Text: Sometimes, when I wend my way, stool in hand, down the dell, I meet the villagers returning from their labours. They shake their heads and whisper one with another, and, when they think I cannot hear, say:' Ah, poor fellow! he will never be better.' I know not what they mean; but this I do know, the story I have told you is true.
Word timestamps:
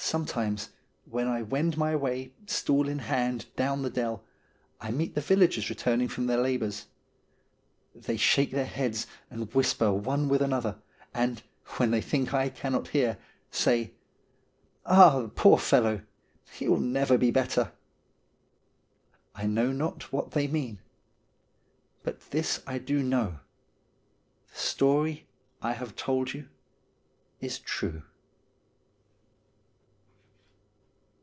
Sometimes, 0.00 0.70
when 1.06 1.26
I 1.26 1.42
wend 1.42 1.76
my 1.76 1.94
way, 1.96 2.32
stool 2.46 2.88
in 2.88 3.00
hand, 3.00 3.46
down 3.56 3.82
the 3.82 3.90
dell, 3.90 4.22
I 4.80 4.92
meet 4.92 5.16
the 5.16 5.20
villagers 5.20 5.68
returning 5.68 6.06
from 6.06 6.26
their 6.28 6.40
labours. 6.40 6.86
They 7.96 8.16
shake 8.16 8.52
their 8.52 8.64
heads 8.64 9.08
and 9.28 9.52
whisper 9.52 9.92
one 9.92 10.28
with 10.28 10.40
another, 10.40 10.78
and, 11.12 11.42
when 11.78 11.90
they 11.90 12.00
think 12.00 12.32
I 12.32 12.48
cannot 12.48 12.88
hear, 12.88 13.18
say:' 13.50 13.92
Ah, 14.86 15.28
poor 15.34 15.58
fellow! 15.58 16.02
he 16.52 16.68
will 16.68 16.80
never 16.80 17.18
be 17.18 17.32
better.' 17.32 17.72
I 19.34 19.46
know 19.46 19.72
not 19.72 20.12
what 20.12 20.30
they 20.30 20.46
mean; 20.46 20.78
but 22.04 22.30
this 22.30 22.62
I 22.68 22.78
do 22.78 23.02
know, 23.02 23.40
the 24.52 24.58
story 24.58 25.26
I 25.60 25.72
have 25.72 25.96
told 25.96 26.32
you 26.32 26.48
is 27.40 27.58
true. 27.58 28.04